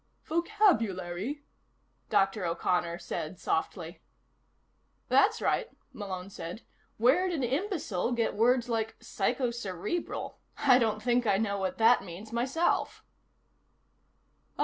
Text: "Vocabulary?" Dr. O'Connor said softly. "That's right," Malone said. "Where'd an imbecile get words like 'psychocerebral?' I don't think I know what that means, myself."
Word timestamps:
"Vocabulary?" 0.25 1.43
Dr. 2.09 2.43
O'Connor 2.43 2.97
said 2.97 3.37
softly. 3.37 4.01
"That's 5.09 5.43
right," 5.43 5.69
Malone 5.93 6.31
said. 6.31 6.63
"Where'd 6.97 7.31
an 7.31 7.43
imbecile 7.43 8.11
get 8.11 8.33
words 8.33 8.67
like 8.67 8.97
'psychocerebral?' 8.99 10.39
I 10.57 10.79
don't 10.79 11.03
think 11.03 11.27
I 11.27 11.37
know 11.37 11.59
what 11.59 11.77
that 11.77 12.03
means, 12.03 12.33
myself." 12.33 13.03